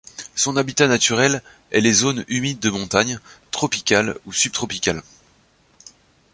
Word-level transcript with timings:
Son 0.33 0.57
habitat 0.57 0.87
naturel 0.87 1.43
est 1.69 1.79
les 1.79 1.93
zones 1.93 2.25
humides 2.27 2.57
de 2.57 2.71
montagne, 2.71 3.19
tropicales 3.51 4.17
ou 4.25 4.33
subtropicales. 4.33 5.03